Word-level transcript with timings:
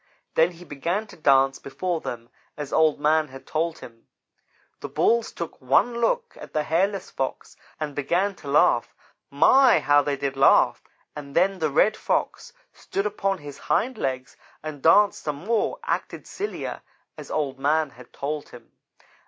Then 0.33 0.53
he 0.53 0.65
began 0.65 1.05
to 1.05 1.15
dance 1.15 1.59
before 1.59 2.01
them 2.01 2.31
as 2.57 2.73
Old 2.73 2.99
man 2.99 3.27
had 3.27 3.45
told 3.45 3.77
him. 3.77 4.07
The 4.79 4.89
Bulls 4.89 5.31
took 5.31 5.61
one 5.61 5.99
look 6.01 6.35
at 6.41 6.53
the 6.53 6.63
hairless 6.63 7.11
Fox 7.11 7.55
and 7.79 7.93
began 7.93 8.33
to 8.37 8.47
laugh. 8.47 8.95
My! 9.29 9.77
How 9.79 10.01
they 10.01 10.17
did 10.17 10.35
laugh, 10.35 10.81
and 11.15 11.35
then 11.35 11.59
the 11.59 11.69
Red 11.69 11.95
Fox 11.95 12.51
stood 12.73 13.05
upon 13.05 13.37
his 13.37 13.59
hind 13.59 13.95
legs 13.99 14.35
and 14.63 14.81
danced 14.81 15.21
some 15.21 15.35
more; 15.45 15.77
acted 15.85 16.25
sillier, 16.25 16.81
as 17.15 17.29
Old 17.29 17.59
man 17.59 17.91
had 17.91 18.11
told 18.11 18.49
him. 18.49 18.71